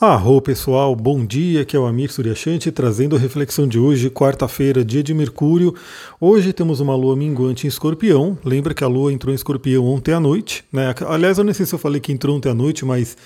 [0.00, 4.84] Arro pessoal, bom dia, aqui é o Amir Suryashanti trazendo a reflexão de hoje, quarta-feira,
[4.84, 5.74] dia de Mercúrio.
[6.20, 10.12] Hoje temos uma lua minguante em escorpião, lembra que a lua entrou em escorpião ontem
[10.12, 10.94] à noite, né?
[11.04, 13.16] Aliás, eu não sei se eu falei que entrou ontem à noite, mas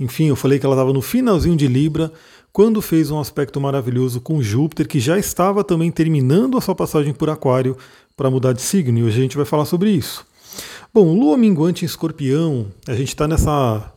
[0.00, 2.10] enfim, eu falei que ela estava no finalzinho de Libra,
[2.50, 7.12] quando fez um aspecto maravilhoso com Júpiter, que já estava também terminando a sua passagem
[7.12, 7.76] por Aquário
[8.16, 10.24] para mudar de signo, e hoje a gente vai falar sobre isso.
[10.94, 13.92] Bom, lua minguante em escorpião, a gente está nessa,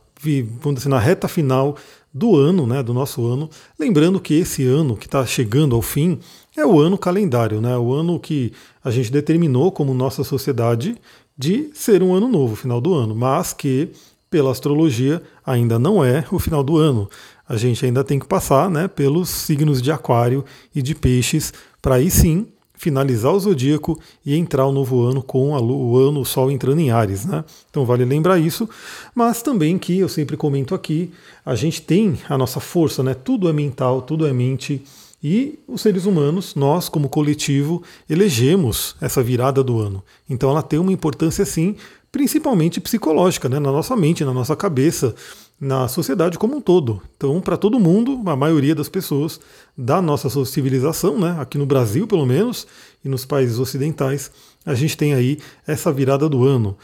[0.60, 1.78] vamos dizer, na reta final
[2.16, 3.50] do ano, né, do nosso ano.
[3.78, 6.18] Lembrando que esse ano que está chegando ao fim
[6.56, 10.96] é o ano calendário, né, o ano que a gente determinou como nossa sociedade
[11.36, 13.90] de ser um ano novo, final do ano, mas que
[14.30, 17.06] pela astrologia ainda não é o final do ano.
[17.46, 20.42] A gente ainda tem que passar né, pelos signos de Aquário
[20.74, 21.52] e de Peixes
[21.82, 26.24] para aí sim finalizar o zodíaco e entrar o novo ano com o ano o
[26.24, 27.44] Sol entrando em Ares, né?
[27.70, 28.68] Então vale lembrar isso,
[29.14, 31.10] mas também que eu sempre comento aqui,
[31.44, 33.14] a gente tem a nossa força, né?
[33.14, 34.82] Tudo é mental, tudo é mente.
[35.22, 40.04] E os seres humanos, nós como coletivo, elegemos essa virada do ano.
[40.28, 41.74] Então ela tem uma importância sim,
[42.12, 43.58] principalmente psicológica, né?
[43.58, 45.14] na nossa mente, na nossa cabeça
[45.60, 47.02] na sociedade como um todo.
[47.16, 49.40] Então, para todo mundo, a maioria das pessoas
[49.76, 52.66] da nossa civilização, né, aqui no Brasil pelo menos,
[53.04, 54.30] e nos países ocidentais,
[54.64, 56.76] a gente tem aí essa virada do ano.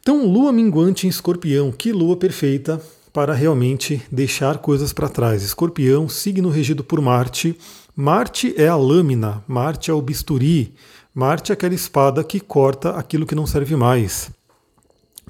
[0.00, 2.80] Então, lua minguante em escorpião, que lua perfeita
[3.12, 5.42] para realmente deixar coisas para trás.
[5.42, 7.58] Escorpião, signo regido por Marte.
[7.96, 10.74] Marte é a lâmina, Marte é o bisturi,
[11.14, 14.30] Marte é aquela espada que corta aquilo que não serve mais.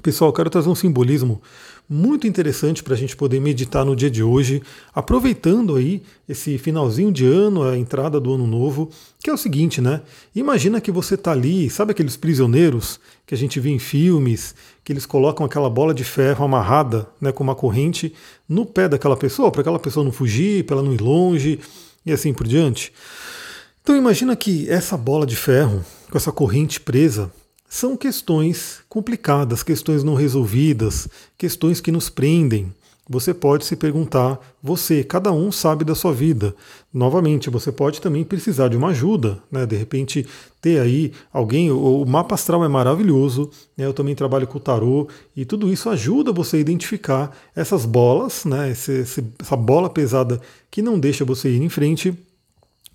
[0.03, 1.41] Pessoal, quero trazer um simbolismo
[1.89, 4.61] muito interessante para a gente poder meditar no dia de hoje,
[4.93, 8.89] aproveitando aí esse finalzinho de ano, a entrada do ano novo,
[9.23, 10.01] que é o seguinte, né?
[10.35, 14.91] Imagina que você está ali, sabe aqueles prisioneiros que a gente vê em filmes, que
[14.91, 18.13] eles colocam aquela bola de ferro amarrada, né, com uma corrente
[18.47, 21.59] no pé daquela pessoa, para aquela pessoa não fugir, para ela não ir longe
[22.05, 22.91] e assim por diante.
[23.81, 27.31] Então imagina que essa bola de ferro, com essa corrente presa,
[27.69, 31.07] são questões complicadas, questões não resolvidas,
[31.37, 32.73] questões que nos prendem.
[33.09, 36.53] Você pode se perguntar, você, cada um sabe da sua vida.
[36.93, 39.65] Novamente, você pode também precisar de uma ajuda, né?
[39.65, 40.27] De repente,
[40.61, 41.71] ter aí alguém.
[41.71, 43.85] O, mapa astral é maravilhoso, né?
[43.85, 48.43] eu também trabalho com o tarô, e tudo isso ajuda você a identificar essas bolas,
[48.43, 48.71] né?
[48.71, 49.05] Esse,
[49.39, 52.13] essa bola pesada que não deixa você ir em frente.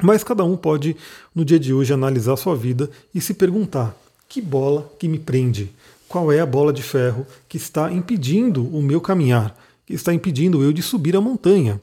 [0.03, 0.95] Mas cada um pode,
[1.35, 3.97] no dia de hoje, analisar a sua vida e se perguntar:
[4.33, 5.71] que bola que me prende?
[6.09, 9.55] Qual é a bola de ferro que está impedindo o meu caminhar,
[9.85, 11.79] que está impedindo eu de subir a montanha?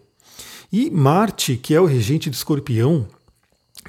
[0.74, 3.06] E Marte, que é o regente de Escorpião,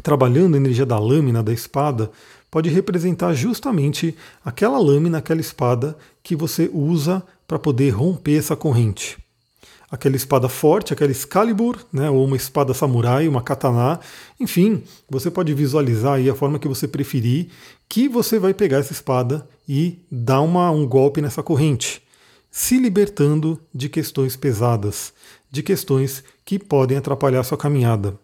[0.02, 2.10] trabalhando a energia da lâmina, da espada,
[2.50, 9.16] pode representar justamente aquela lâmina, aquela espada que você usa para poder romper essa corrente
[9.90, 13.98] aquela espada forte, aquela Excalibur, né, ou uma espada samurai, uma katana,
[14.38, 17.48] enfim, você pode visualizar aí a forma que você preferir,
[17.88, 22.00] que você vai pegar essa espada e dar uma, um golpe nessa corrente,
[22.50, 25.12] se libertando de questões pesadas,
[25.50, 28.14] de questões que podem atrapalhar a sua caminhada.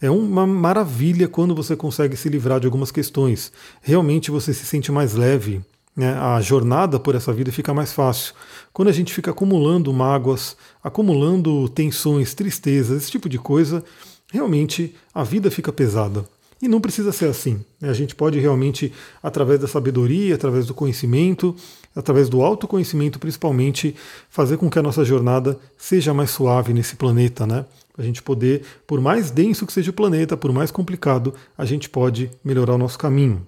[0.00, 3.52] É uma maravilha quando você consegue se livrar de algumas questões.
[3.82, 5.60] Realmente você se sente mais leve,
[5.96, 8.34] né, a jornada por essa vida fica mais fácil.
[8.72, 13.84] Quando a gente fica acumulando mágoas, acumulando tensões, tristezas, esse tipo de coisa,
[14.32, 16.24] realmente a vida fica pesada.
[16.62, 17.64] E não precisa ser assim.
[17.80, 17.88] Né?
[17.88, 18.92] A gente pode realmente,
[19.22, 21.56] através da sabedoria, através do conhecimento,
[21.96, 23.96] através do autoconhecimento principalmente,
[24.28, 27.64] fazer com que a nossa jornada seja mais suave nesse planeta, né?
[27.96, 31.88] A gente poder, por mais denso que seja o planeta, por mais complicado, a gente
[31.88, 33.46] pode melhorar o nosso caminho.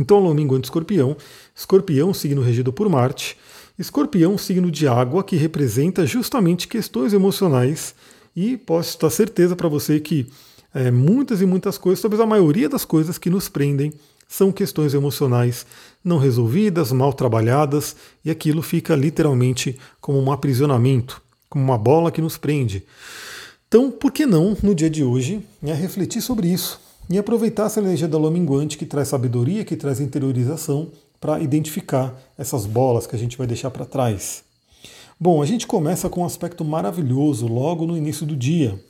[0.00, 1.14] Então, Lua minguante escorpião,
[1.54, 3.36] escorpião, signo regido por Marte,
[3.78, 7.94] escorpião, signo de água, que representa justamente questões emocionais,
[8.34, 10.26] e posso estar certeza para você que
[10.72, 13.92] é, muitas e muitas coisas, talvez a maioria das coisas que nos prendem,
[14.26, 15.66] são questões emocionais
[16.02, 17.94] não resolvidas, mal trabalhadas,
[18.24, 22.84] e aquilo fica literalmente como um aprisionamento, como uma bola que nos prende.
[23.68, 26.80] Então, por que não, no dia de hoje, né, refletir sobre isso?
[27.10, 32.16] E aproveitar essa energia da lua minguante que traz sabedoria, que traz interiorização, para identificar
[32.38, 34.44] essas bolas que a gente vai deixar para trás.
[35.18, 38.80] Bom, a gente começa com um aspecto maravilhoso logo no início do dia.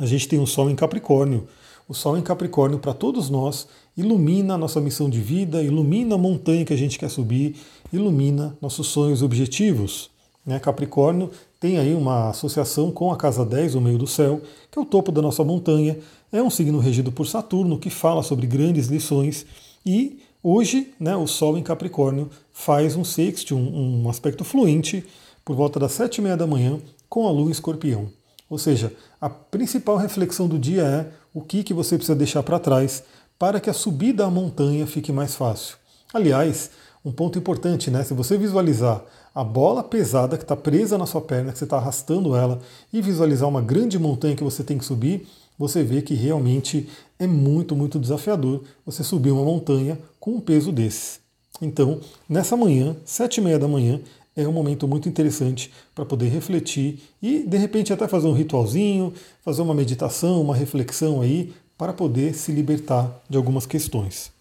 [0.00, 1.46] A gente tem o Sol em Capricórnio.
[1.86, 6.18] O Sol em Capricórnio, para todos nós, ilumina a nossa missão de vida, ilumina a
[6.18, 7.56] montanha que a gente quer subir,
[7.92, 10.10] ilumina nossos sonhos e objetivos.
[10.44, 10.58] Né?
[10.58, 14.82] Capricórnio tem aí uma associação com a casa 10, o meio do céu, que é
[14.82, 15.98] o topo da nossa montanha.
[16.30, 19.46] É um signo regido por Saturno que fala sobre grandes lições
[19.86, 25.04] e hoje né, o Sol em Capricórnio faz um sexto, um, um aspecto fluente,
[25.44, 28.08] por volta das sete e meia da manhã, com a lua em escorpião.
[28.48, 32.58] Ou seja, a principal reflexão do dia é o que, que você precisa deixar para
[32.58, 33.02] trás
[33.38, 35.76] para que a subida à montanha fique mais fácil.
[36.12, 36.70] Aliás,
[37.04, 38.02] um ponto importante, né?
[38.04, 39.02] Se você visualizar
[39.34, 42.60] a bola pesada que está presa na sua perna, que você está arrastando ela,
[42.92, 45.26] e visualizar uma grande montanha que você tem que subir,
[45.58, 46.88] você vê que realmente
[47.18, 51.18] é muito, muito desafiador você subir uma montanha com um peso desse.
[51.60, 54.00] Então, nessa manhã, sete e meia da manhã,
[54.36, 59.12] é um momento muito interessante para poder refletir e, de repente, até fazer um ritualzinho,
[59.44, 64.32] fazer uma meditação, uma reflexão aí, para poder se libertar de algumas questões.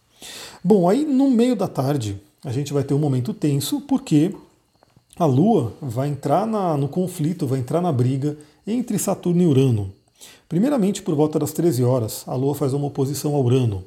[0.63, 4.33] Bom, aí no meio da tarde, a gente vai ter um momento tenso, porque
[5.17, 9.93] a Lua vai entrar na, no conflito, vai entrar na briga entre Saturno e Urano.
[10.49, 13.83] Primeiramente, por volta das 13 horas, a Lua faz uma oposição ao Urano.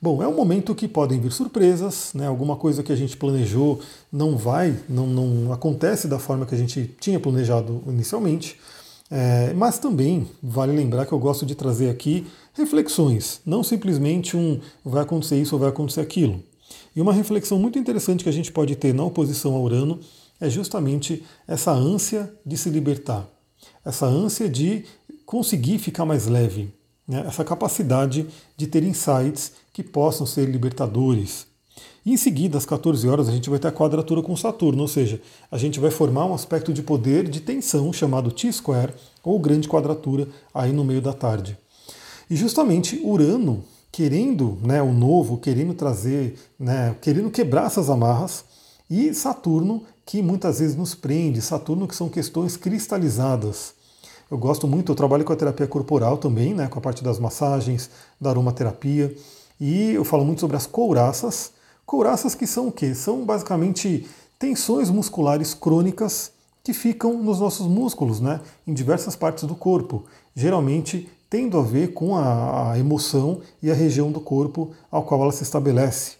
[0.00, 2.26] Bom, é um momento que podem vir surpresas, né?
[2.26, 3.80] alguma coisa que a gente planejou
[4.12, 8.58] não vai, não, não acontece da forma que a gente tinha planejado inicialmente.
[9.10, 14.60] É, mas também vale lembrar que eu gosto de trazer aqui reflexões, não simplesmente um
[14.84, 16.42] vai acontecer isso ou vai acontecer aquilo.
[16.94, 20.00] E uma reflexão muito interessante que a gente pode ter na oposição a Urano
[20.40, 23.26] é justamente essa ânsia de se libertar,
[23.84, 24.84] essa ânsia de
[25.24, 26.72] conseguir ficar mais leve,
[27.06, 27.24] né?
[27.26, 31.46] essa capacidade de ter insights que possam ser libertadores.
[32.04, 34.88] E em seguida, às 14 horas, a gente vai ter a quadratura com Saturno, ou
[34.88, 38.94] seja, a gente vai formar um aspecto de poder de tensão chamado T-square,
[39.24, 41.58] ou grande quadratura, aí no meio da tarde.
[42.30, 48.44] E justamente Urano, querendo né, o novo, querendo trazer, né, querendo quebrar essas amarras,
[48.88, 53.74] e Saturno, que muitas vezes nos prende, Saturno que são questões cristalizadas.
[54.30, 57.18] Eu gosto muito, eu trabalho com a terapia corporal também, né, com a parte das
[57.18, 59.14] massagens, da aromaterapia,
[59.60, 61.50] e eu falo muito sobre as couraças.
[61.84, 62.94] Couraças que são o quê?
[62.94, 64.06] São basicamente
[64.38, 66.30] tensões musculares crônicas
[66.62, 70.04] que ficam nos nossos músculos, né, em diversas partes do corpo,
[70.34, 75.22] geralmente tendo a ver com a, a emoção e a região do corpo ao qual
[75.22, 76.12] ela se estabelece.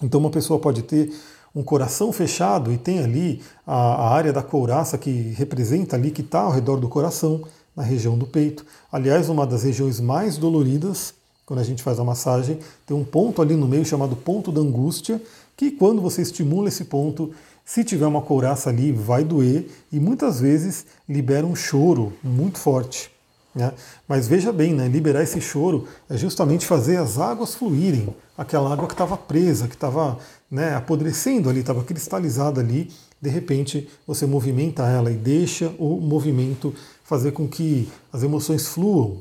[0.00, 1.12] Então uma pessoa pode ter
[1.54, 6.22] um coração fechado e tem ali a, a área da couraça que representa ali, que
[6.22, 7.42] está ao redor do coração,
[7.76, 8.64] na região do peito.
[8.90, 11.14] Aliás, uma das regiões mais doloridas,
[11.46, 14.60] quando a gente faz a massagem, tem um ponto ali no meio chamado ponto da
[14.60, 15.20] angústia,
[15.56, 17.32] que quando você estimula esse ponto,
[17.64, 23.10] se tiver uma couraça ali, vai doer e muitas vezes libera um choro muito forte.
[23.54, 23.72] Né?
[24.08, 24.88] Mas veja bem, né?
[24.88, 29.74] liberar esse choro é justamente fazer as águas fluírem, aquela água que estava presa, que
[29.74, 30.18] estava
[30.50, 32.90] né, apodrecendo ali, estava cristalizada ali,
[33.20, 39.20] de repente você movimenta ela e deixa o movimento fazer com que as emoções fluam,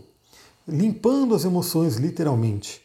[0.67, 2.81] limpando as emoções literalmente.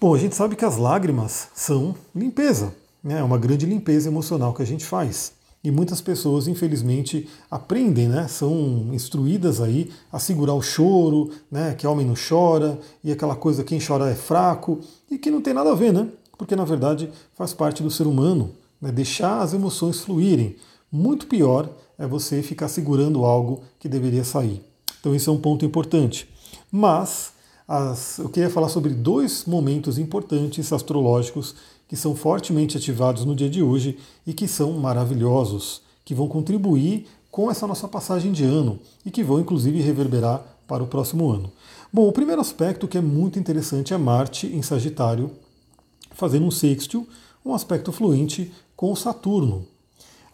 [0.00, 3.20] Bom, a gente sabe que as lágrimas são limpeza, né?
[3.20, 5.32] é uma grande limpeza emocional que a gente faz.
[5.64, 8.28] E muitas pessoas, infelizmente, aprendem, né?
[8.28, 11.74] São instruídas aí a segurar o choro, né?
[11.74, 14.80] Que homem não chora, e aquela coisa, quem chora é fraco,
[15.10, 16.06] e que não tem nada a ver, né?
[16.36, 18.92] Porque na verdade faz parte do ser humano, né?
[18.92, 20.56] deixar as emoções fluírem.
[20.92, 24.62] Muito pior é você ficar segurando algo que deveria sair.
[25.00, 26.28] Então, isso é um ponto importante.
[26.70, 27.32] Mas
[27.66, 31.54] as, eu queria falar sobre dois momentos importantes astrológicos
[31.94, 33.96] que são fortemente ativados no dia de hoje
[34.26, 39.22] e que são maravilhosos, que vão contribuir com essa nossa passagem de ano e que
[39.22, 41.52] vão inclusive reverberar para o próximo ano.
[41.92, 45.30] Bom, o primeiro aspecto que é muito interessante é Marte em Sagitário,
[46.10, 47.08] fazendo um sextil,
[47.46, 49.64] um aspecto fluente com Saturno.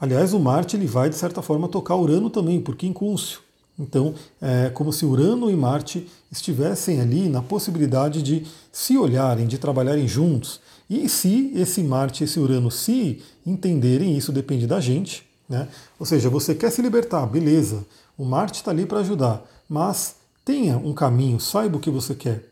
[0.00, 3.40] Aliás, o Marte ele vai de certa forma tocar Urano também, por quincúncio.
[3.78, 9.58] Então, é como se Urano e Marte estivessem ali na possibilidade de se olharem, de
[9.58, 10.58] trabalharem juntos,
[10.90, 15.68] e se esse Marte esse Urano se entenderem, isso depende da gente, né?
[16.00, 17.86] Ou seja, você quer se libertar, beleza,
[18.18, 22.44] o Marte está ali para ajudar, mas tenha um caminho, saiba o que você quer.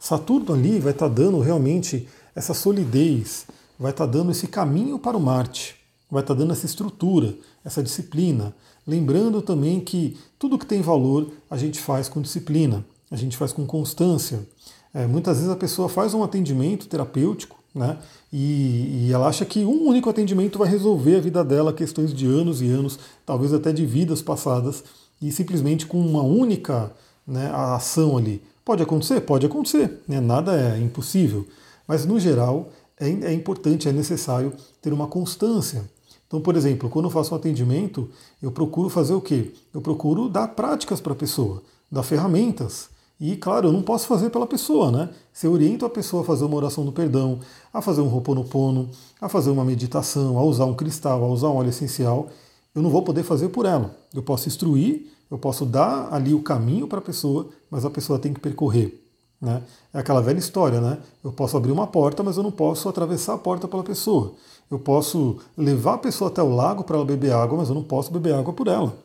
[0.00, 3.46] Saturno ali vai estar tá dando realmente essa solidez,
[3.78, 5.76] vai estar tá dando esse caminho para o Marte,
[6.10, 8.52] vai estar tá dando essa estrutura, essa disciplina.
[8.84, 13.52] Lembrando também que tudo que tem valor a gente faz com disciplina, a gente faz
[13.52, 14.44] com constância.
[14.92, 17.98] É, muitas vezes a pessoa faz um atendimento terapêutico né?
[18.32, 22.26] E, e, ela acha que um único atendimento vai resolver a vida dela, questões de
[22.26, 24.82] anos e anos, talvez até de vidas passadas,
[25.20, 26.90] e simplesmente com uma única
[27.26, 28.42] né, ação ali.
[28.64, 29.20] Pode acontecer?
[29.20, 30.20] Pode acontecer, né?
[30.20, 31.46] nada é impossível,
[31.86, 35.84] mas no geral é, é importante, é necessário ter uma constância.
[36.26, 38.10] Então, por exemplo, quando eu faço um atendimento,
[38.42, 39.52] eu procuro fazer o quê?
[39.72, 42.88] Eu procuro dar práticas para a pessoa, dar ferramentas.
[43.18, 45.08] E, claro, eu não posso fazer pela pessoa, né?
[45.32, 47.40] Se eu oriento a pessoa a fazer uma oração do perdão,
[47.72, 51.56] a fazer um roponopono, a fazer uma meditação, a usar um cristal, a usar um
[51.56, 52.28] óleo essencial,
[52.74, 53.96] eu não vou poder fazer por ela.
[54.14, 58.18] Eu posso instruir, eu posso dar ali o caminho para a pessoa, mas a pessoa
[58.18, 59.02] tem que percorrer.
[59.40, 59.62] Né?
[59.94, 60.98] É aquela velha história, né?
[61.24, 64.34] Eu posso abrir uma porta, mas eu não posso atravessar a porta pela pessoa.
[64.70, 67.82] Eu posso levar a pessoa até o lago para ela beber água, mas eu não
[67.82, 68.96] posso beber água por ela.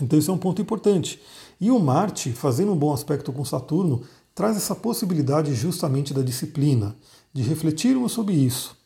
[0.00, 1.20] Então isso é um ponto importante.
[1.60, 4.02] E o Marte, fazendo um bom aspecto com Saturno,
[4.34, 6.94] traz essa possibilidade justamente da disciplina,
[7.32, 8.76] de refletirmos sobre isso.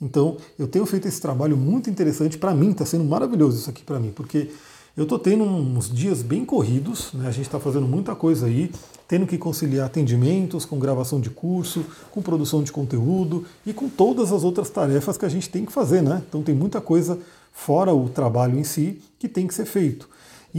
[0.00, 3.82] Então, eu tenho feito esse trabalho muito interessante para mim, está sendo maravilhoso isso aqui
[3.82, 4.50] para mim, porque
[4.96, 7.28] eu estou tendo uns dias bem corridos, né?
[7.28, 8.72] a gente está fazendo muita coisa aí,
[9.06, 14.32] tendo que conciliar atendimentos com gravação de curso, com produção de conteúdo e com todas
[14.32, 16.22] as outras tarefas que a gente tem que fazer, né?
[16.26, 17.18] Então tem muita coisa
[17.52, 20.08] fora o trabalho em si que tem que ser feito.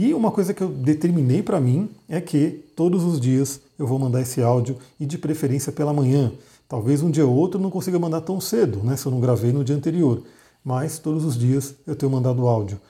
[0.00, 3.98] E uma coisa que eu determinei para mim é que todos os dias eu vou
[3.98, 6.30] mandar esse áudio e de preferência pela manhã.
[6.68, 9.50] Talvez um dia ou outro não consiga mandar tão cedo, né, se eu não gravei
[9.50, 10.22] no dia anterior,
[10.64, 12.80] mas todos os dias eu tenho mandado áudio.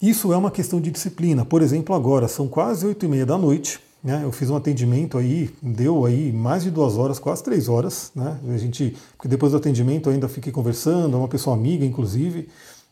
[0.00, 1.44] Isso é uma questão de disciplina.
[1.44, 3.80] Por exemplo, agora são quase oito e meia da noite.
[4.00, 8.12] Né, eu fiz um atendimento aí, deu aí mais de duas horas, quase três horas.
[8.14, 11.84] Né, a gente, porque depois do atendimento eu ainda fiquei conversando, é uma pessoa amiga,
[11.84, 12.48] inclusive.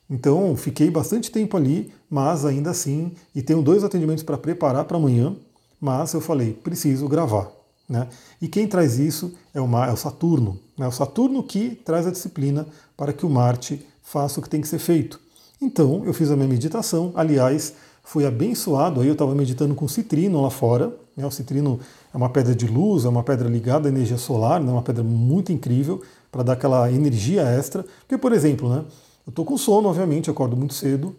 [0.09, 4.97] Então, fiquei bastante tempo ali, mas ainda assim, e tenho dois atendimentos para preparar para
[4.97, 5.35] amanhã,
[5.81, 7.51] mas eu falei, preciso gravar.
[7.89, 8.09] Né?
[8.41, 10.59] E quem traz isso é o, Mar, é o Saturno.
[10.77, 10.89] É né?
[10.89, 14.69] o Saturno que traz a disciplina para que o Marte faça o que tem que
[14.69, 15.21] ser feito.
[15.61, 20.41] Então, eu fiz a minha meditação, aliás, fui abençoado, aí eu estava meditando com citrino
[20.41, 20.93] lá fora.
[21.17, 21.27] Né?
[21.27, 21.81] O citrino
[22.13, 24.71] é uma pedra de luz, é uma pedra ligada à energia solar, né?
[24.71, 27.85] uma pedra muito incrível para dar aquela energia extra.
[28.01, 28.85] Porque, por exemplo, né?
[29.27, 31.17] Eu estou com sono, obviamente, acordo muito cedo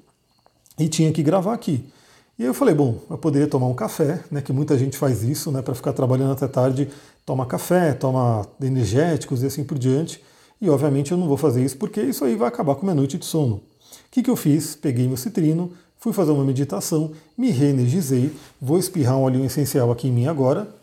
[0.79, 1.83] e tinha que gravar aqui.
[2.39, 5.23] E aí eu falei, bom, eu poderia tomar um café, né, que muita gente faz
[5.23, 6.87] isso, né, para ficar trabalhando até tarde,
[7.25, 10.23] toma café, toma energéticos e assim por diante.
[10.61, 13.17] E obviamente eu não vou fazer isso porque isso aí vai acabar com minha noite
[13.17, 13.55] de sono.
[13.55, 13.61] O
[14.09, 14.75] que, que eu fiz?
[14.75, 20.07] Peguei meu citrino, fui fazer uma meditação, me reenergizei, vou espirrar um óleo essencial aqui
[20.07, 20.73] em mim agora.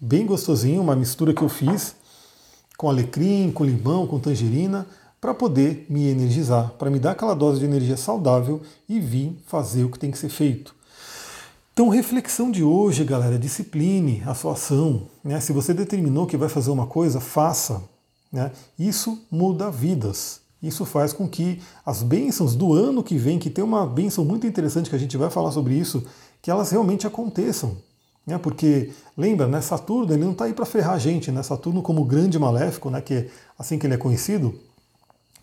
[0.00, 1.94] Bem gostosinho, uma mistura que eu fiz
[2.76, 4.86] com alecrim, com limão, com tangerina
[5.20, 9.84] para poder me energizar, para me dar aquela dose de energia saudável e vir fazer
[9.84, 10.74] o que tem que ser feito.
[11.72, 15.08] Então, reflexão de hoje, galera, discipline a sua ação.
[15.22, 15.38] Né?
[15.40, 17.82] Se você determinou que vai fazer uma coisa, faça.
[18.32, 18.50] Né?
[18.78, 20.40] Isso muda vidas.
[20.62, 24.46] Isso faz com que as bênçãos do ano que vem, que tem uma bênção muito
[24.46, 26.04] interessante que a gente vai falar sobre isso,
[26.42, 27.76] que elas realmente aconteçam.
[28.26, 28.36] Né?
[28.36, 29.60] Porque, lembra, né?
[29.60, 31.30] Saturno ele não está aí para ferrar a gente.
[31.30, 31.42] Né?
[31.42, 33.00] Saturno como grande maléfico, né?
[33.00, 34.54] que é assim que ele é conhecido,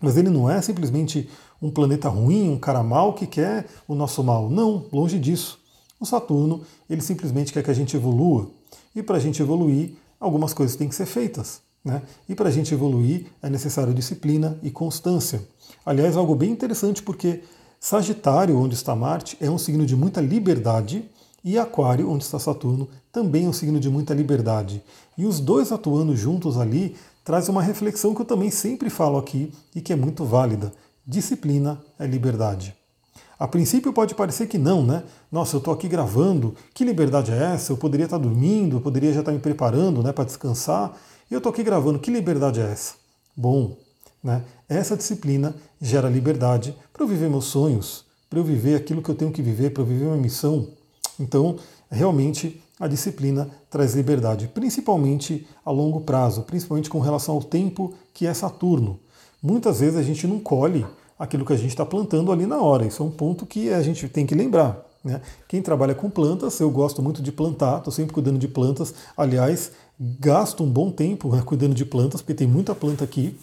[0.00, 1.28] mas ele não é simplesmente
[1.60, 4.48] um planeta ruim, um cara mal que quer o nosso mal.
[4.48, 5.58] Não, longe disso.
[6.00, 8.48] O Saturno, ele simplesmente quer que a gente evolua.
[8.94, 11.60] E para a gente evoluir, algumas coisas têm que ser feitas.
[11.84, 12.02] Né?
[12.28, 15.42] E para a gente evoluir é necessário disciplina e constância.
[15.84, 17.42] Aliás, algo bem interessante porque
[17.80, 21.08] Sagitário, onde está Marte, é um signo de muita liberdade,
[21.44, 24.82] e Aquário, onde está Saturno, também é um signo de muita liberdade.
[25.16, 26.96] E os dois atuando juntos ali
[27.28, 30.72] traz uma reflexão que eu também sempre falo aqui e que é muito válida.
[31.06, 32.74] Disciplina é liberdade.
[33.38, 35.04] A princípio pode parecer que não, né?
[35.30, 37.70] Nossa, eu estou aqui gravando, que liberdade é essa?
[37.70, 40.96] Eu poderia estar dormindo, eu poderia já estar me preparando né, para descansar,
[41.30, 42.94] e eu estou aqui gravando, que liberdade é essa?
[43.36, 43.76] Bom,
[44.24, 44.42] né?
[44.66, 49.14] essa disciplina gera liberdade para eu viver meus sonhos, para eu viver aquilo que eu
[49.14, 50.68] tenho que viver, para eu viver uma missão.
[51.20, 51.58] Então,
[51.90, 58.26] realmente, a disciplina traz liberdade, principalmente a longo prazo, principalmente com relação ao tempo que
[58.26, 59.00] é Saturno.
[59.42, 60.86] Muitas vezes a gente não colhe
[61.18, 62.86] aquilo que a gente está plantando ali na hora.
[62.86, 64.84] Isso é um ponto que a gente tem que lembrar.
[65.02, 65.20] Né?
[65.48, 68.94] Quem trabalha com plantas, eu gosto muito de plantar, estou sempre cuidando de plantas.
[69.16, 73.36] Aliás, gasto um bom tempo né, cuidando de plantas, porque tem muita planta aqui.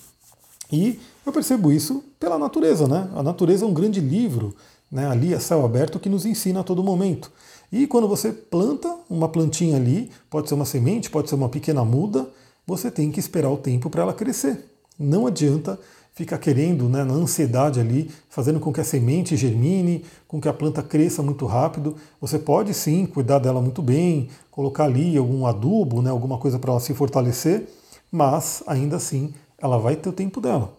[0.72, 2.88] E eu percebo isso pela natureza.
[2.88, 3.10] Né?
[3.16, 4.56] A natureza é um grande livro,
[4.92, 5.08] né?
[5.08, 7.32] ali é céu aberto, que nos ensina a todo momento.
[7.72, 11.84] E quando você planta uma plantinha ali, pode ser uma semente, pode ser uma pequena
[11.84, 12.28] muda,
[12.66, 14.66] você tem que esperar o tempo para ela crescer.
[14.98, 15.80] Não adianta
[16.16, 20.54] ficar querendo, né, na ansiedade ali, fazendo com que a semente germine, com que a
[20.54, 21.98] planta cresça muito rápido.
[22.22, 26.72] Você pode sim cuidar dela muito bem, colocar ali algum adubo, né, alguma coisa para
[26.72, 27.68] ela se fortalecer,
[28.10, 30.74] mas ainda assim ela vai ter o tempo dela.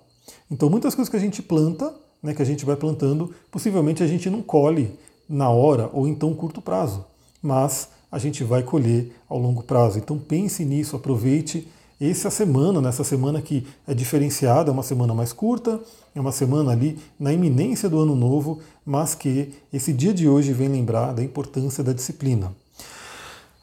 [0.51, 4.07] Então muitas coisas que a gente planta, né, que a gente vai plantando, possivelmente a
[4.07, 4.99] gente não colhe
[5.29, 7.05] na hora ou então curto prazo,
[7.43, 9.99] mas a gente vai colher ao longo prazo.
[9.99, 11.69] Então pense nisso, aproveite
[12.01, 15.81] essa semana, nessa semana que é diferenciada, é uma semana mais curta,
[16.15, 20.53] é uma semana ali na iminência do ano novo, mas que esse dia de hoje
[20.53, 22.53] vem lembrar da importância da disciplina.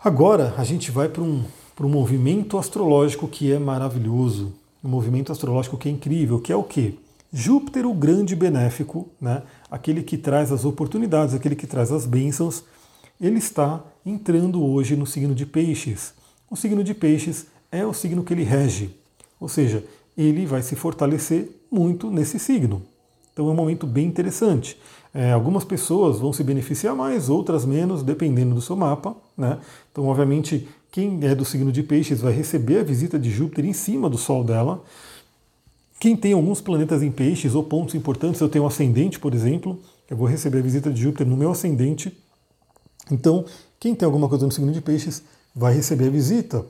[0.03, 1.43] Agora a gente vai para um,
[1.75, 4.53] para um movimento astrológico que é maravilhoso,
[4.83, 6.95] um movimento astrológico que é incrível, que é o quê?
[7.31, 9.43] Júpiter, o grande benéfico, né?
[9.73, 12.63] Aquele que traz as oportunidades, aquele que traz as bênçãos,
[13.19, 16.13] ele está entrando hoje no signo de Peixes.
[16.47, 18.91] O signo de Peixes é o signo que ele rege,
[19.39, 19.83] ou seja,
[20.15, 22.83] ele vai se fortalecer muito nesse signo.
[23.33, 24.77] Então é um momento bem interessante.
[25.11, 29.15] É, algumas pessoas vão se beneficiar mais, outras menos, dependendo do seu mapa.
[29.35, 29.57] Né?
[29.91, 33.73] Então, obviamente, quem é do signo de Peixes vai receber a visita de Júpiter em
[33.73, 34.83] cima do Sol dela.
[36.03, 39.79] Quem tem alguns planetas em Peixes ou pontos importantes, eu tenho um ascendente, por exemplo,
[40.09, 42.11] eu vou receber a visita de Júpiter no meu ascendente.
[43.09, 43.45] Então,
[43.79, 45.23] quem tem alguma coisa no signo de Peixes
[45.55, 46.65] vai receber a visita.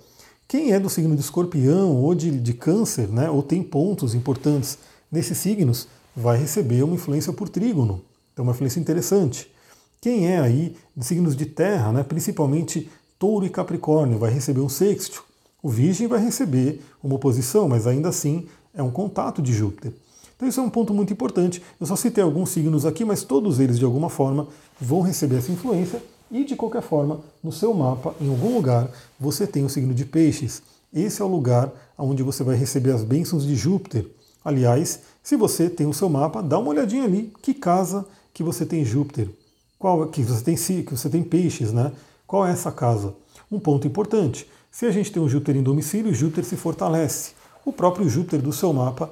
[0.47, 4.77] Quem é do signo de Escorpião ou de, de Câncer, né, ou tem pontos importantes
[5.11, 8.03] nesses signos, vai receber uma influência por trígono.
[8.31, 9.51] Então, uma influência interessante.
[9.99, 12.87] Quem é aí de signos de terra, né, principalmente
[13.17, 15.23] touro e capricórnio, vai receber um sexto.
[15.63, 19.93] O virgem vai receber uma oposição, mas ainda assim é um contato de Júpiter.
[20.35, 21.61] Então isso é um ponto muito importante.
[21.79, 24.47] Eu só citei alguns signos aqui, mas todos eles de alguma forma
[24.79, 26.01] vão receber essa influência
[26.31, 28.89] e de qualquer forma, no seu mapa, em algum lugar,
[29.19, 30.63] você tem o signo de Peixes.
[30.91, 34.07] Esse é o lugar onde você vai receber as bênçãos de Júpiter.
[34.43, 38.65] Aliás, se você tem o seu mapa, dá uma olhadinha ali, que casa que você
[38.65, 39.29] tem Júpiter,
[39.77, 41.91] qual que você tem que você tem peixes, né?
[42.25, 43.13] Qual é essa casa?
[43.51, 44.49] Um ponto importante.
[44.71, 47.33] Se a gente tem um Júpiter em domicílio, Júpiter se fortalece.
[47.65, 49.09] O próprio Júpiter do seu mapa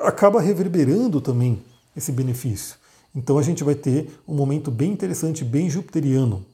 [0.00, 1.62] acaba reverberando também
[1.96, 2.76] esse benefício.
[3.14, 6.44] Então a gente vai ter um momento bem interessante, bem jupiteriano.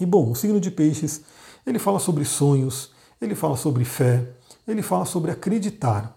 [0.00, 1.20] E bom, o signo de peixes,
[1.66, 4.26] ele fala sobre sonhos, ele fala sobre fé,
[4.66, 6.16] ele fala sobre acreditar.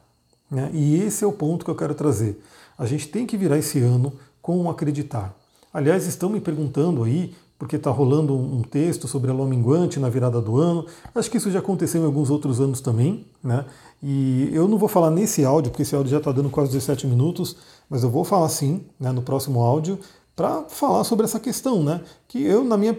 [0.50, 0.69] Né?
[0.74, 2.41] E esse é o ponto que eu quero trazer.
[2.77, 5.36] A gente tem que virar esse ano com acreditar.
[5.74, 10.09] Aliás, estão me perguntando aí, porque está rolando um texto sobre a lua minguante na
[10.09, 10.85] virada do ano.
[11.13, 13.25] Acho que isso já aconteceu em alguns outros anos também.
[13.43, 13.65] Né?
[14.03, 17.07] E eu não vou falar nesse áudio, porque esse áudio já está dando quase 17
[17.07, 17.55] minutos,
[17.89, 19.97] mas eu vou falar sim né, no próximo áudio
[20.35, 22.01] para falar sobre essa questão, né?
[22.27, 22.93] Que eu, na minha,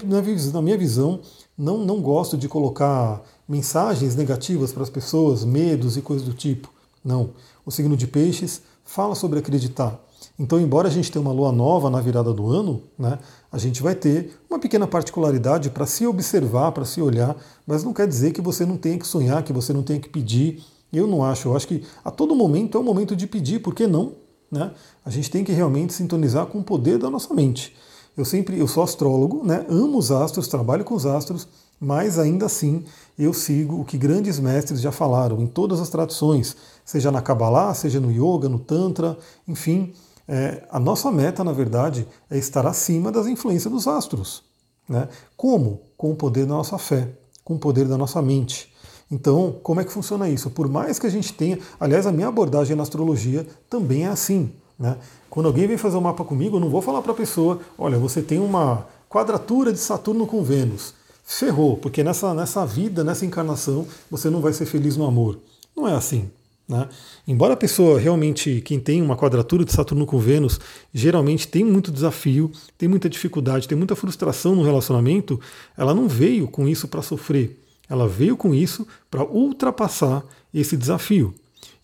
[0.52, 1.20] na minha visão,
[1.56, 6.71] não, não gosto de colocar mensagens negativas para as pessoas, medos e coisas do tipo.
[7.04, 7.30] Não.
[7.64, 10.00] O signo de peixes fala sobre acreditar.
[10.38, 13.18] Então, embora a gente tenha uma lua nova na virada do ano, né,
[13.50, 17.34] a gente vai ter uma pequena particularidade para se observar, para se olhar,
[17.66, 20.08] mas não quer dizer que você não tenha que sonhar, que você não tenha que
[20.08, 20.62] pedir.
[20.92, 21.49] Eu não acho.
[21.49, 24.12] Eu acho que a todo momento é o momento de pedir, por que não?
[24.50, 24.70] Né?
[25.04, 27.75] A gente tem que realmente sintonizar com o poder da nossa mente.
[28.16, 29.64] Eu sempre, eu sou astrólogo, né?
[29.68, 31.46] amo os astros, trabalho com os astros,
[31.78, 32.84] mas ainda assim
[33.18, 37.75] eu sigo o que grandes mestres já falaram em todas as tradições, seja na Kabbalah,
[37.75, 39.92] seja no Yoga, no Tantra, enfim.
[40.28, 44.43] É, a nossa meta, na verdade, é estar acima das influências dos astros.
[44.89, 45.08] Né?
[45.36, 45.80] Como?
[45.97, 47.08] Com o poder da nossa fé,
[47.45, 48.73] com o poder da nossa mente.
[49.10, 50.50] Então, como é que funciona isso?
[50.50, 51.58] Por mais que a gente tenha.
[51.78, 54.52] Aliás, a minha abordagem na astrologia também é assim.
[54.78, 54.97] Né?
[55.30, 57.99] Quando alguém vem fazer um mapa comigo, eu não vou falar para a pessoa: olha,
[57.99, 60.95] você tem uma quadratura de Saturno com Vênus
[61.26, 65.41] ferrou, porque nessa, nessa vida, nessa encarnação, você não vai ser feliz no amor.
[65.76, 66.30] Não é assim.
[66.69, 66.89] Né?
[67.26, 70.59] Embora a pessoa realmente, quem tem uma quadratura de Saturno com Vênus,
[70.93, 75.41] geralmente tem muito desafio, tem muita dificuldade, tem muita frustração no relacionamento,
[75.76, 77.61] ela não veio com isso para sofrer.
[77.89, 81.35] Ela veio com isso para ultrapassar esse desafio.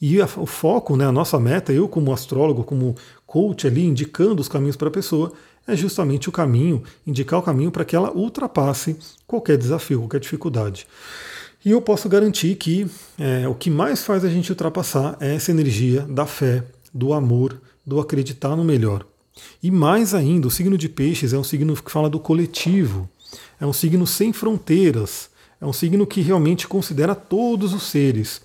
[0.00, 4.40] E a, o foco, né, a nossa meta, eu como astrólogo, como coach ali, indicando
[4.40, 5.32] os caminhos para a pessoa,
[5.64, 8.96] é justamente o caminho, indicar o caminho para que ela ultrapasse
[9.28, 10.88] qualquer desafio, qualquer dificuldade.
[11.64, 12.86] E eu posso garantir que
[13.18, 17.60] é, o que mais faz a gente ultrapassar é essa energia da fé, do amor,
[17.86, 19.06] do acreditar no melhor.
[19.62, 23.08] E mais ainda, o signo de Peixes é um signo que fala do coletivo,
[23.60, 28.42] é um signo sem fronteiras, é um signo que realmente considera todos os seres.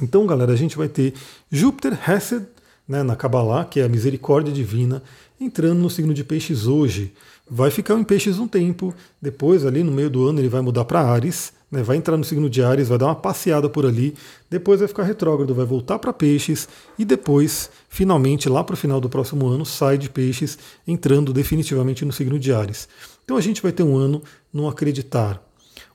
[0.00, 1.14] Então, galera, a gente vai ter
[1.50, 2.46] Júpiter Hesed,
[2.90, 5.00] né, na Kabbalah, que é a misericórdia divina,
[5.40, 7.12] entrando no signo de Peixes hoje.
[7.48, 10.84] Vai ficar em Peixes um tempo, depois, ali no meio do ano, ele vai mudar
[10.84, 14.12] para Ares, né, vai entrar no signo de Ares, vai dar uma passeada por ali,
[14.50, 19.00] depois vai ficar retrógrado, vai voltar para Peixes e depois, finalmente, lá para o final
[19.00, 22.88] do próximo ano, sai de Peixes, entrando definitivamente no signo de Ares.
[23.24, 24.20] Então a gente vai ter um ano
[24.52, 25.40] no acreditar,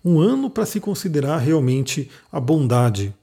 [0.03, 3.13] um ano para se considerar realmente a bondade,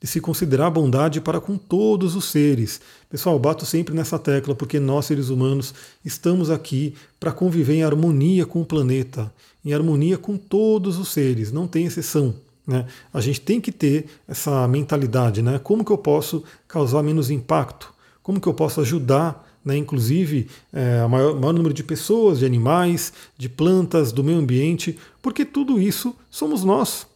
[0.00, 2.80] de se considerar bondade para com todos os seres.
[3.10, 8.46] Pessoal, bato sempre nessa tecla porque nós, seres humanos, estamos aqui para conviver em harmonia
[8.46, 9.32] com o planeta,
[9.64, 12.34] em harmonia com todos os seres, não tem exceção.
[12.66, 12.86] Né?
[13.12, 15.58] A gente tem que ter essa mentalidade, né?
[15.58, 17.92] Como que eu posso causar menos impacto?
[18.22, 22.46] Como que eu posso ajudar, né, inclusive, é, o maior, maior número de pessoas, de
[22.46, 27.06] animais, de plantas, do meio ambiente, porque tudo isso somos nós.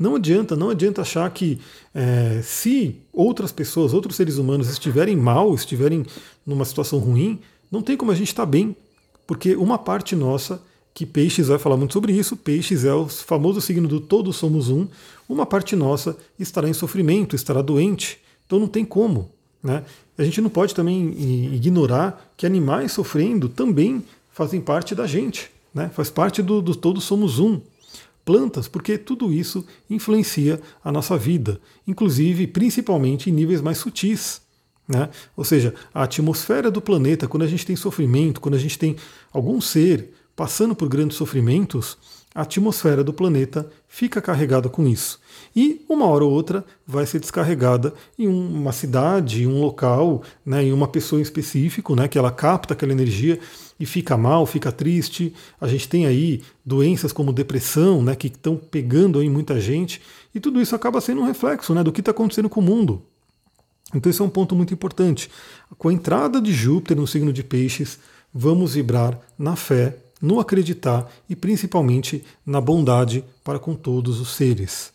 [0.00, 1.60] Não adianta, não adianta achar que
[1.94, 6.06] é, se outras pessoas, outros seres humanos estiverem mal, estiverem
[6.46, 7.38] numa situação ruim,
[7.70, 8.74] não tem como a gente estar tá bem,
[9.26, 10.62] porque uma parte nossa,
[10.94, 14.70] que Peixes vai falar muito sobre isso, Peixes é o famoso signo do todos somos
[14.70, 14.88] um,
[15.28, 19.30] uma parte nossa estará em sofrimento, estará doente, então não tem como.
[19.62, 19.84] Né?
[20.16, 21.10] A gente não pode também
[21.54, 25.90] ignorar que animais sofrendo também fazem parte da gente, né?
[25.92, 27.60] faz parte do, do todos somos um
[28.24, 34.42] plantas, porque tudo isso influencia a nossa vida, inclusive, principalmente em níveis mais sutis.
[34.86, 35.08] Né?
[35.36, 38.96] Ou seja, a atmosfera do planeta, quando a gente tem sofrimento, quando a gente tem
[39.32, 41.96] algum ser passando por grandes sofrimentos,
[42.34, 45.20] a atmosfera do planeta fica carregada com isso.
[45.54, 50.62] E uma hora ou outra vai ser descarregada em uma cidade, em um local, né,
[50.62, 53.38] em uma pessoa em específico, né, que ela capta aquela energia
[53.80, 55.32] e fica mal, fica triste.
[55.58, 60.02] A gente tem aí doenças como depressão, né, que estão pegando aí muita gente,
[60.34, 63.02] e tudo isso acaba sendo um reflexo né, do que está acontecendo com o mundo.
[63.94, 65.30] Então esse é um ponto muito importante.
[65.78, 67.98] Com a entrada de Júpiter no signo de Peixes,
[68.32, 74.92] vamos vibrar na fé, no acreditar e principalmente na bondade para com todos os seres.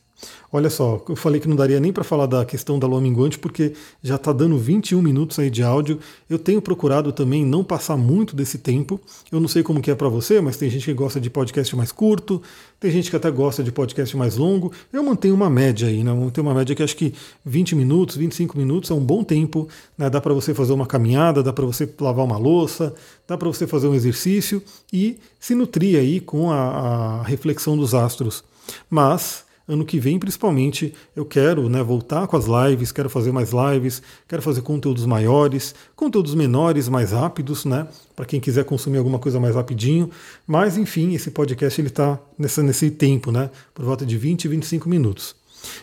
[0.51, 3.37] Olha só, eu falei que não daria nem para falar da questão da lua minguante,
[3.37, 5.99] porque já está dando 21 minutos aí de áudio.
[6.29, 8.99] Eu tenho procurado também não passar muito desse tempo.
[9.31, 11.75] Eu não sei como que é para você, mas tem gente que gosta de podcast
[11.75, 12.41] mais curto,
[12.79, 14.71] tem gente que até gosta de podcast mais longo.
[14.91, 16.11] Eu mantenho uma média aí, né?
[16.11, 17.13] Eu mantenho uma média que acho que
[17.45, 19.67] 20 minutos, 25 minutos é um bom tempo.
[19.97, 20.09] Né?
[20.09, 22.93] Dá para você fazer uma caminhada, dá para você lavar uma louça,
[23.27, 24.61] dá para você fazer um exercício
[24.91, 28.43] e se nutrir aí com a, a reflexão dos astros.
[28.89, 33.49] Mas Ano que vem, principalmente, eu quero né, voltar com as lives, quero fazer mais
[33.51, 37.87] lives, quero fazer conteúdos maiores, conteúdos menores, mais rápidos, né?
[38.15, 40.11] Para quem quiser consumir alguma coisa mais rapidinho.
[40.45, 43.49] Mas, enfim, esse podcast ele está nesse tempo, né?
[43.73, 45.35] Por volta de 20, 25 minutos.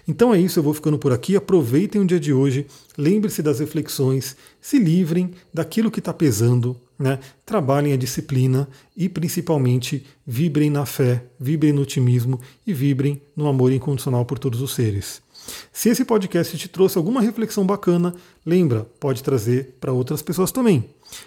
[0.07, 1.37] Então é isso, eu vou ficando por aqui.
[1.37, 2.67] Aproveitem o dia de hoje,
[2.97, 7.19] lembre-se das reflexões, se livrem daquilo que está pesando, né?
[7.45, 13.73] trabalhem a disciplina e principalmente vibrem na fé, vibrem no otimismo e vibrem no amor
[13.73, 15.21] incondicional por todos os seres.
[15.73, 18.15] Se esse podcast te trouxe alguma reflexão bacana,
[18.47, 20.85] lembra, pode trazer para outras pessoas também.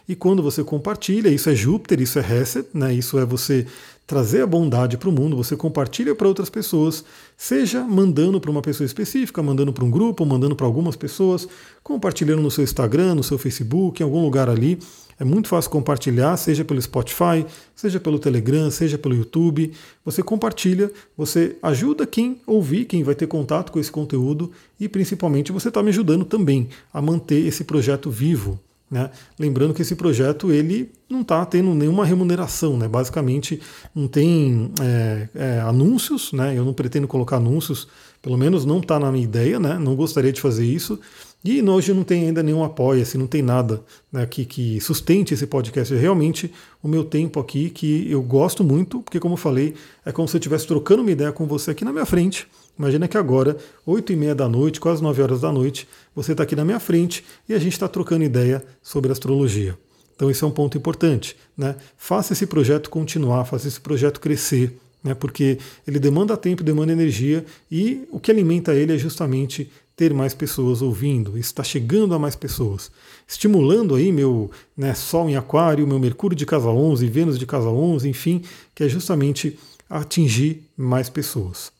[0.08, 2.94] E quando você compartilha, isso é Júpiter, isso é Reset, né?
[2.94, 3.68] isso é você
[4.08, 7.04] trazer a bondade para o mundo, você compartilha para outras pessoas,
[7.36, 11.48] seja mandando para uma pessoa específica, mandando para um grupo, mandando para algumas pessoas,
[11.84, 14.80] compartilhando no seu Instagram, no seu Facebook, em algum lugar ali.
[15.18, 19.72] É muito fácil compartilhar, seja pelo Spotify, seja pelo Telegram, seja pelo YouTube.
[20.04, 25.52] Você compartilha, você ajuda quem ouvir, quem vai ter contato com esse conteúdo e principalmente
[25.52, 28.60] você está me ajudando também a manter esse projeto vivo.
[28.90, 29.10] Né?
[29.40, 32.88] Lembrando que esse projeto ele não está tendo nenhuma remuneração, né?
[32.88, 33.60] basicamente
[33.96, 36.56] não tem é, é, anúncios, né?
[36.56, 37.88] eu não pretendo colocar anúncios,
[38.22, 39.80] pelo menos não está na minha ideia, né?
[39.80, 41.00] não gostaria de fazer isso.
[41.48, 45.32] E hoje não tem ainda nenhum apoio, assim, não tem nada né, que, que sustente
[45.32, 45.94] esse podcast.
[45.94, 50.12] É realmente o meu tempo aqui, que eu gosto muito, porque, como eu falei, é
[50.12, 52.48] como se eu estivesse trocando uma ideia com você aqui na minha frente.
[52.80, 56.42] Imagina que agora, 8 e meia da noite, quase 9 horas da noite, você está
[56.42, 59.78] aqui na minha frente e a gente está trocando ideia sobre astrologia.
[60.16, 61.38] Então, esse é um ponto importante.
[61.56, 61.76] Né?
[61.96, 67.46] Faça esse projeto continuar, faça esse projeto crescer né, porque ele demanda tempo, demanda energia
[67.72, 72.36] e o que alimenta ele é justamente ter mais pessoas ouvindo, está chegando a mais
[72.36, 72.92] pessoas,
[73.28, 77.70] estimulando aí meu né, Sol em Aquário, meu Mercúrio de casa 11, Vênus de casa
[77.70, 78.42] 11, enfim,
[78.74, 79.58] que é justamente
[79.90, 81.72] atingir mais pessoas.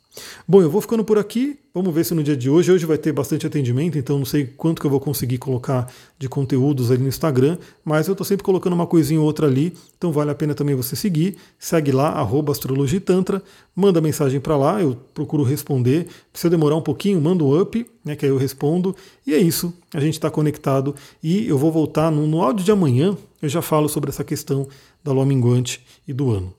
[0.48, 1.60] Bom, eu vou ficando por aqui.
[1.74, 4.46] Vamos ver se no dia de hoje, hoje vai ter bastante atendimento, então não sei
[4.46, 8.46] quanto que eu vou conseguir colocar de conteúdos ali no Instagram, mas eu estou sempre
[8.46, 11.36] colocando uma coisinha ou outra ali, então vale a pena também você seguir.
[11.60, 13.44] Segue lá, arroba astrologitantra,
[13.76, 16.08] manda mensagem para lá, eu procuro responder.
[16.34, 18.96] Se eu demorar um pouquinho, manda um up, né, que aí eu respondo.
[19.28, 22.72] E é isso, a gente está conectado e eu vou voltar no, no áudio de
[22.72, 24.66] amanhã, eu já falo sobre essa questão
[25.04, 26.54] da lua minguante e do ano.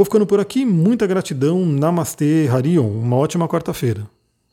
[0.00, 4.08] Vou ficando por aqui, muita gratidão, Namastê, Harion, uma ótima quarta-feira.